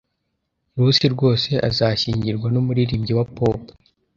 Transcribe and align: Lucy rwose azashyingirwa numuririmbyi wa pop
Lucy 0.75 1.05
rwose 1.15 1.51
azashyingirwa 1.69 2.47
numuririmbyi 2.53 3.13
wa 3.17 3.25
pop 3.35 3.61